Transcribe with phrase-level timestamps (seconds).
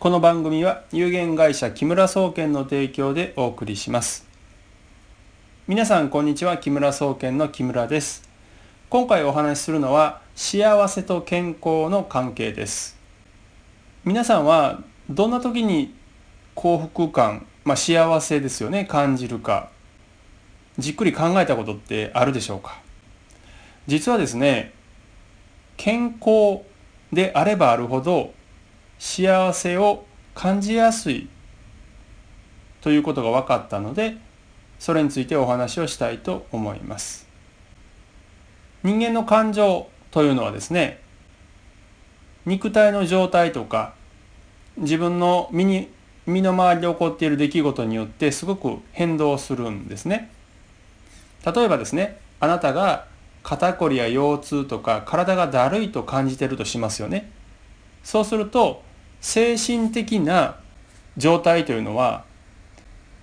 [0.00, 4.26] この番組は有限会社木村総研の提供でお送りします。
[5.68, 6.56] 皆さんこんにちは。
[6.56, 8.26] 木村総研の木村です。
[8.88, 12.96] 今回お話しするのは幸せと健康の関係です。
[14.02, 15.92] 皆さんはどんな時に
[16.54, 18.86] 幸福感、まあ、幸せですよね。
[18.86, 19.68] 感じるか。
[20.78, 22.80] じっくり考えたことってあるでしょうか。
[23.86, 24.72] 実はですね
[25.76, 26.62] 健康
[27.12, 28.32] であればあるほど
[29.00, 30.04] 幸せを
[30.34, 31.26] 感じやすい
[32.82, 34.18] ということが分かったので
[34.78, 37.26] それについてお話をしたいと思います。
[38.82, 41.00] 人間の感情というのはですね
[42.44, 43.94] 肉体の状態とか
[44.76, 45.88] 自分の身に
[46.26, 50.30] 身の回りで起こっている出来事によってすごく変動するんですね。
[51.44, 53.06] 例えばですねあなたが
[53.42, 57.30] 肩こりや腰痛とか体がだるいと感じているとしますよね。
[58.04, 58.82] そうすると
[59.20, 60.56] 精神的な
[61.16, 62.24] 状態というのは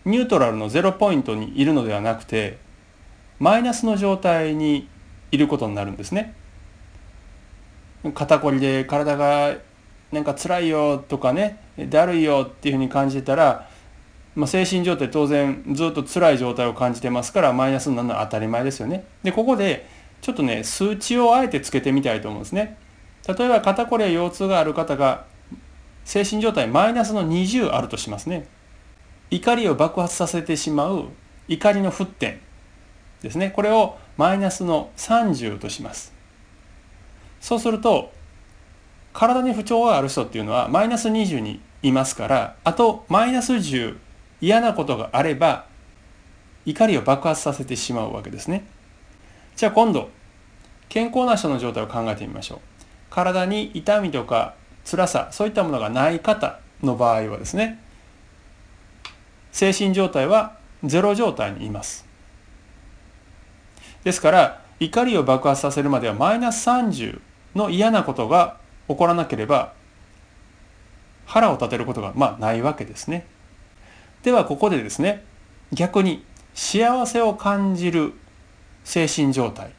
[0.05, 2.57] ニュートラルのゼロポイントにいるのではなくて
[3.39, 4.87] マイナスの状態に
[5.31, 6.33] いることになるんですね。
[8.13, 9.55] 肩こりで体が
[10.11, 13.69] なんか辛いよとかねだるいよっていうふうに感じてたら、
[14.35, 19.03] まあ、精神状態当然ずっと辛い状態を感じてますからマイナスになるのは当たり前ですよね。
[19.23, 19.87] でここで
[20.21, 22.77] ちょっとね数値をあえてつけてみたいと思うんですね。
[23.27, 25.25] 例えば肩こりや腰痛がある方が
[26.07, 28.47] 精神状態マイナスの20あるとしますね。
[29.29, 31.09] 怒りを爆発させてしまう
[31.49, 32.39] 怒りの沸点
[33.21, 33.51] ですね。
[33.53, 36.13] これをマイナスの30とします。
[37.41, 38.13] そうすると、
[39.11, 43.97] 体に不調がある人っていうのはマイナス20にいますから、あとマイナス10
[44.39, 45.65] 嫌なことがあれば、
[46.65, 48.65] 怒りを爆発させてしまうわけですね。
[49.57, 50.09] じゃあ今度、
[50.87, 52.59] 健康な人の状態を考えてみましょう。
[53.09, 54.55] 体に痛みとか
[54.89, 57.79] 辛さそういったものがない方の場合はですね
[59.51, 62.05] 精神状態はゼロ状態にいます。
[64.03, 67.19] ですから怒りを爆発させるまではマイナス30
[67.55, 69.73] の嫌なことが起こらなければ
[71.25, 73.25] 腹を立てることがまあないわけですね。
[74.23, 75.25] ではここでですね
[75.73, 78.13] 逆に幸せを感じる
[78.85, 79.71] 精神状態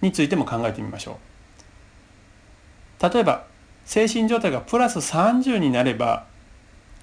[0.00, 1.20] についても考えてみましょ
[3.00, 3.12] う。
[3.12, 3.49] 例えば
[3.90, 6.26] 精神状態がプラス30になれば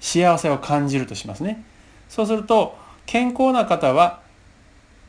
[0.00, 1.62] 幸せを感じるとしますね。
[2.08, 4.22] そうすると健康な方は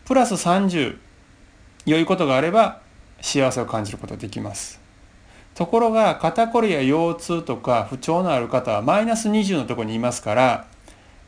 [0.03, 0.97] プラス30
[1.85, 2.81] 良いことがあれば
[3.21, 4.81] 幸せを感じることができます。
[5.55, 10.65] ところが肩こりや腰痛とか不調のある方はマイナス20のところにいますから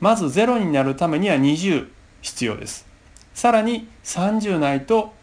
[0.02, 1.88] まず0になるためには20
[2.22, 2.86] 必要です。
[3.34, 5.14] さらに30ないと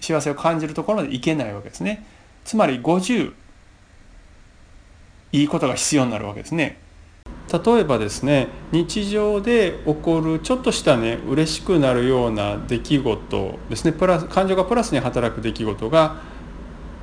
[0.00, 2.04] 幸せを感じるところまでいけないわけですね。
[2.44, 3.34] つまり50
[5.32, 6.78] いいことが必要になるわけですね。
[7.52, 13.92] 例えばですね日常で起こるちょっとしたね嬉しくなるような出来事ですね。
[13.92, 16.22] プラス感情がプラスに働く出来事が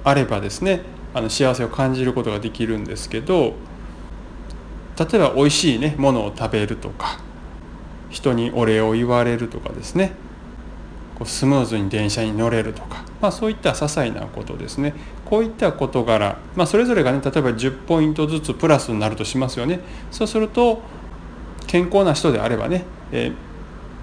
[0.03, 0.81] あればですね
[1.13, 3.53] あの幸せを感じることができるんですけど
[4.97, 7.19] 例えば美味しいねものを食べるとか
[8.09, 10.13] 人にお礼を言われるとかですね。
[11.19, 14.93] こうスムーズに電車に乗れるとか、まあ、そういった些細なことですね。
[15.29, 19.79] こういった事柄、まあ、それぞれがね例えば10ポイントずつプラスになるとしますよね
[20.09, 20.81] そうすると
[21.67, 23.35] 健康な人であればね、えー、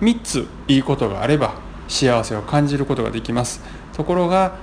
[0.00, 1.56] 3ついいことがあれば
[1.88, 3.60] 幸せを感じることができます
[3.92, 4.56] ところが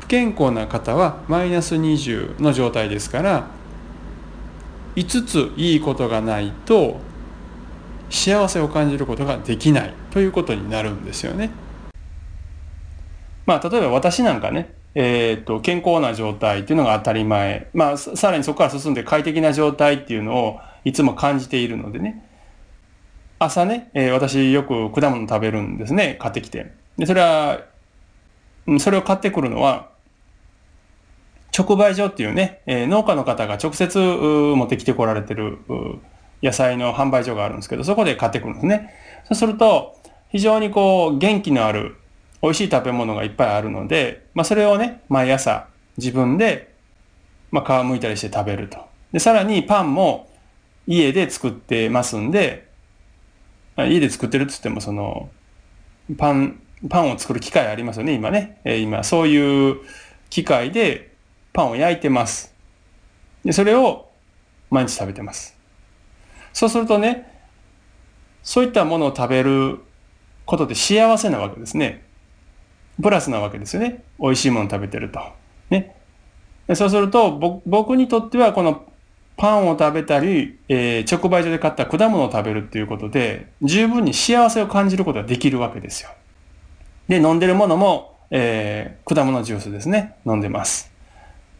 [0.00, 3.46] 不健康な方はマイナス20の状態ですから
[4.96, 6.98] 5ついいことがないと
[8.08, 11.50] 幸せを感じることができないということになるんですよね。
[13.46, 17.68] まあ、例えば私なんかね、えっ、と、健康な状態っていうのが当たり前。
[17.72, 22.24] まあ、さらにそこから進んで快適な状態っていうのをいつも感じているのでね。
[23.38, 26.72] 朝ね、えー、私よく果物食べるんですね、買ってきて。
[26.98, 27.60] で、それは、
[28.78, 29.90] それを買ってくるのは、
[31.56, 35.58] 直売所っていうね、えー、農家の方が直接持ってきてこられてる
[36.42, 38.94] 野菜の販売所があるんですけど、そこで買ってくるんですね。
[39.24, 39.96] そうすると、
[40.30, 41.96] 非常にこう、元気のある
[42.42, 46.74] 美味しい食べ物がいっぱいあるので、まあ、それをね、毎朝自分で、
[47.50, 48.78] まあ、皮むいたりして食べると。
[49.12, 50.30] で、さらにパンも
[50.86, 52.68] 家で作ってますんで、
[53.76, 55.28] 家で作ってるっつっても、その、
[56.18, 58.60] パン、パンを作る機械ありますよね、今ね。
[58.64, 59.76] えー、今、そういう
[60.30, 61.14] 機械で
[61.52, 62.54] パンを焼いてます。
[63.44, 64.10] で、それを
[64.70, 65.56] 毎日食べてます。
[66.52, 67.30] そうするとね、
[68.42, 69.80] そういったものを食べる
[70.46, 72.04] ことで幸せなわけですね。
[73.02, 74.02] プラスなわけですよね。
[74.18, 75.20] 美味しいもの食べてると。
[75.70, 75.96] ね。
[76.74, 78.84] そうすると、僕にとってはこの
[79.36, 86.10] パンを食べたり、えー、直売所で買った果物を食べるっていうことで、十分に幸せを感じることができるわけですよ。
[87.08, 90.16] で、飲んでるものも、えー、果物ジュースですね。
[90.26, 90.92] 飲んでます。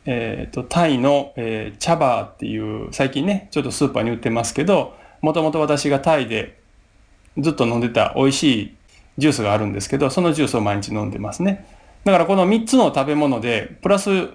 [0.04, 6.60] えっ、ー、と、タイの、えー、チャバーっていう、最近ね、ちょっとスーパーに売ってますけど、もともと私がタイで
[7.38, 8.76] ずっと飲んでた美味しい
[9.20, 11.66] ジュースがあるんですけど、そのジュースを毎日飲んでますね。
[12.04, 14.30] だからこの3つの食べ物で、プラス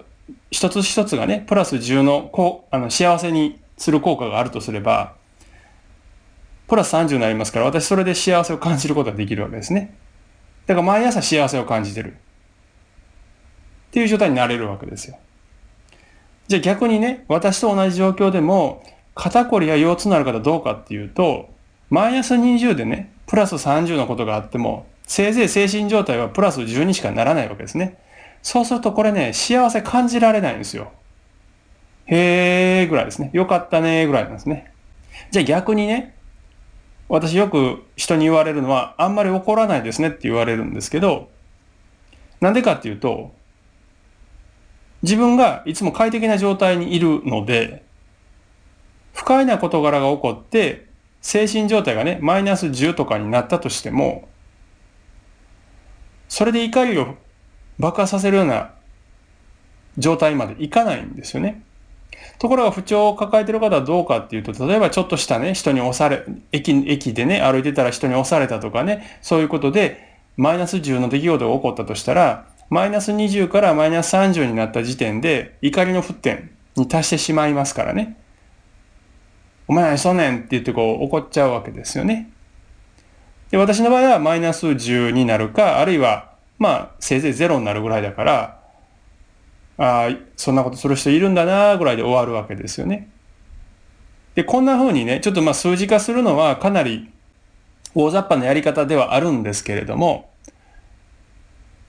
[0.52, 5.14] 一つ一つがね、プラス10のこうあの幸せにする効果があるとすれば、
[6.68, 9.96] プラス30になりますから、私それで幸せを感じることができるわけですね。
[10.68, 12.14] だから毎朝幸せを感じてる。
[12.14, 12.16] っ
[13.92, 15.18] ていう状態になれるわけですよ。
[16.48, 18.84] じゃあ逆にね、私と同じ状況でも、
[19.16, 21.50] 肩こりや腰痛のある方どうかっていうと、
[21.90, 27.98] マイナス20でね、プラス30のことがあっても、せいぜい精神状態はプラス10にしかならないわけですね。
[28.42, 30.92] そうするとこれね、幸せ感じられないんですよ。
[32.08, 33.30] へーぐらいですね。
[33.34, 34.72] よかったねーぐらいなんですね。
[35.32, 36.16] じゃあ逆にね、
[37.08, 41.30] 私よく人に言われるのは、あんまり怒らないですねって言われるんですけど、
[42.42, 43.34] なんでかっていうと、
[45.04, 47.84] 自分がいつも快適な状態にいるので、
[49.14, 50.86] 不快な事柄が起こって、
[51.26, 54.28] 精神状態がね、マイナス10とかになったとしても、
[56.30, 57.16] それで怒りを
[57.80, 58.70] 爆発させるような
[59.98, 61.64] 状態までいかないんですよね。
[62.38, 78.16] ところが不調を抱えてる方はどうかっていうと、例えばちょっとしたね、人に押され、駅、駅でね、歩いてたら人に押されたとかね、そういうことで、マイナス10の出来事が起こったとしたら、マイナス20からマイナス30になった時点で怒りの沸点に達してしまいますからね。
[79.68, 82.30] お前何しとんねんって言ってこう怒っちゃうわけですよね。
[83.52, 88.60] で、私の場合はマイナス10になるか、あるいはまあせいぜい0になるぐらいだから、
[89.78, 93.10] ああ、そんなことする人いるんだなぐらいで終わるわけですよね。
[94.36, 97.10] で、こんな風にね、ちょっとまあ数字化するのはかなり
[97.94, 100.30] 大雑把なやり方ではあるんですけれども、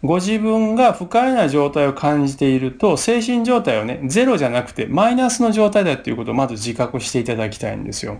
[0.06, 8.18] ご自分が不快な状態を感じていると、精神状態をね、ゼロじゃなくてマイナスの状態だっていうことをまず自覚していただきたいんですよ。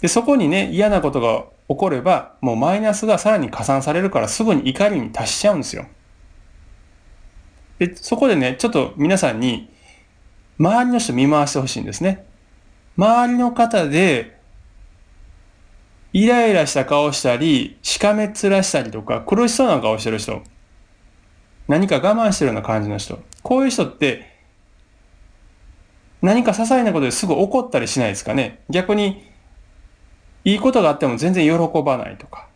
[0.00, 5.86] で、そこにね、嫌なことが起これば、もうマイナスがさらに加算されるからすぐに怒りに達しちゃうんですよ。
[7.78, 9.70] で、そこでね、ちょっと皆さんに、
[10.58, 12.24] 周りの人見回してほしいんですね。
[12.96, 14.37] 周りの方で、
[16.12, 20.42] イライラした顔したり、しかめっ面したりとか、苦しそうな顔してる人、
[21.68, 24.38] 何か我慢してるような感じの人、こういう人って、
[26.22, 28.60] 何か些細なことですぐ怒ったりしないですかね。
[28.70, 29.24] 逆に、
[30.44, 32.48] いいことがあっても全然喜ばないとか。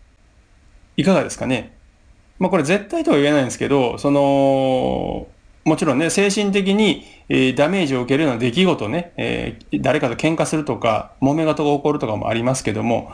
[0.96, 1.76] いかがですかね。
[2.38, 5.28] まあこれ絶対とは言えないんですけど、その、
[5.64, 13.12] もちろんね、精神的に、えー、ダメージを受けるような出来事ね、えー、誰かと喧嘩するとか、揉め事が起こるとかもありますけども、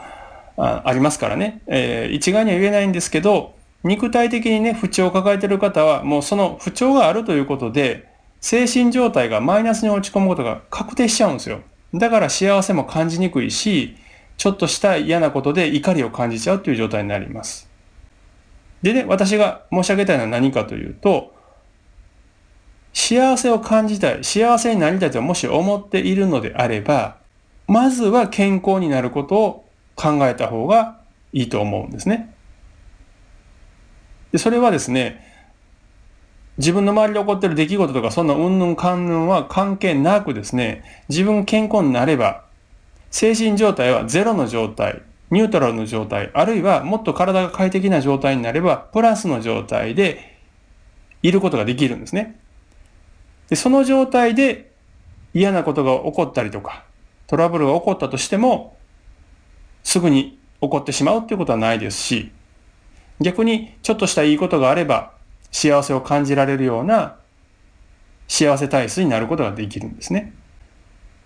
[0.58, 8.08] あありますからね、えー、一概には言えないんですけど、肉体的にね、不調を抱えている方は、もうその不調があるということで、
[8.40, 11.60] 精神状態がマイナスに落ち込むことが確定しちゃうんですよ。
[11.94, 13.96] だから幸せも感じにくいし、
[14.36, 17.68] ちょっとした嫌なことで怒りを感じちゃうという状態になります。
[18.82, 21.34] でね、私が申し上げたいのは何かというと、
[22.92, 27.16] 幸せを感じたい、幸せになりたいともし思っているのであれば、
[27.66, 29.67] まずは健康になることを
[29.98, 31.00] 考えた方が
[31.32, 32.32] いいと思うんですね。
[34.30, 35.26] で、それはですね、
[36.56, 42.44] 自分の周りで起こっている出来事とか、そんなうんぬんかんぬんは関係なくですね、自分健康になれば、
[43.10, 50.38] 精神状態はゼロの状態、ニュートラルの状態、あるいはもっと体が快適な状態になれば、プラスの状態で
[51.22, 52.38] いることができるんですね。
[53.48, 54.70] で、その状態で
[55.34, 56.84] 嫌なことが起こったりとか、
[57.26, 58.77] トラブルが起こったとしても、
[59.82, 62.32] すぐに起こってしまうっていうことはないですし、
[63.20, 65.12] 逆にちょっとしたいいことがあれば、
[65.50, 67.16] 幸せを感じられるような
[68.28, 70.34] 幸せ体質になることができるんですね。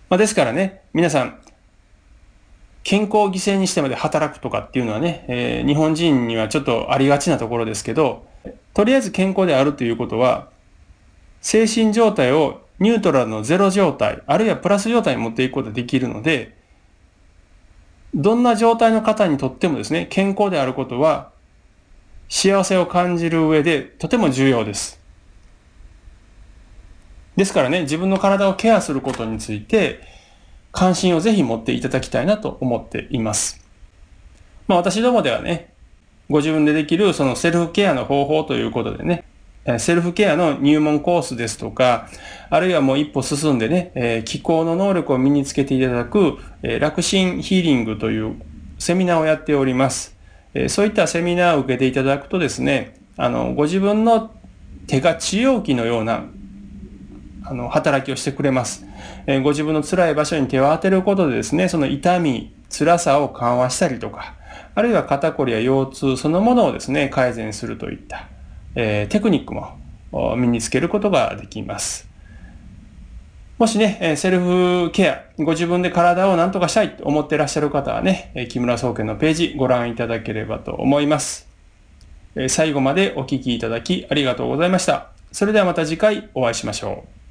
[0.09, 1.39] まあ、ですからね、皆さん、
[2.83, 8.25] 健康を犠牲にしてまで働くとかっていうのはね、えー、日本人にはちょっとありがちなところですけど、
[8.73, 10.49] とりあえず健康であるということは、
[11.41, 16.57] 精神状態をニュートラルのゼロ状態、あるいはプラス状態に持っていくことができるので、
[18.15, 21.31] どんな状態の方にとってもですね、健康であることは、
[22.29, 24.99] 幸せを感じる上でとても重要です。
[27.35, 30.01] ですからね、自分の体をケアすることについて、
[30.71, 33.65] 関心をぜひ持っていただきたいなと思っています。
[34.67, 35.73] まあ私どもではね、
[36.29, 39.23] ご自分でできるそのセルフケアの方法ということでね、
[39.79, 42.09] セルフケアの入門コースですとか、
[42.49, 48.35] あるいはもう一歩進んでね、え気候の能力を身につけていただく、え楽心ヒーリングという
[48.77, 50.17] セミナーをやっております。
[50.53, 54.31] えそういったセミナーを受けていただくとですね、あの、ご自分の
[54.87, 56.25] 手が治療器のような
[57.45, 58.85] あの働きをしてくれます、
[59.27, 64.35] えご自分の辛い場所に手を当てることでですね、その痛み、辛さを緩和したりとか、
[64.75, 68.27] あるいは肩こりや腰痛そのものをですね、改善するといった、
[68.75, 69.77] えー、テクニックも
[70.37, 72.07] 身につけることができます。
[73.57, 81.47] もしね、セルフケア、ご自分で体を何とかしたいと思ってらっしゃる方はね、木村総研のページご覧いただければと思います。
[82.49, 85.11] 最後までお聴きいただきありがとうございました。
[85.31, 87.22] それではまた次回お会いしましょう。